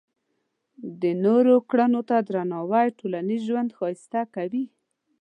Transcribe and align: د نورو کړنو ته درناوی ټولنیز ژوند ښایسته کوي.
د 1.01 1.03
نورو 1.25 1.55
کړنو 1.69 2.01
ته 2.09 2.15
درناوی 2.27 2.87
ټولنیز 2.99 3.41
ژوند 3.49 3.69
ښایسته 3.77 4.21
کوي. 4.35 4.65